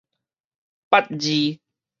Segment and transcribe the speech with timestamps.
[0.89, 1.61] 識字